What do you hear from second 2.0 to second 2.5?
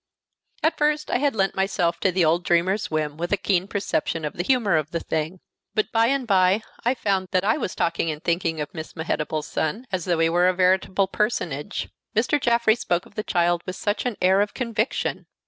the old